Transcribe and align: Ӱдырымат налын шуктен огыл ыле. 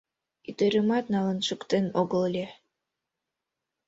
Ӱдырымат 0.49 1.05
налын 1.13 1.39
шуктен 1.47 1.85
огыл 2.01 2.21
ыле. 2.29 2.45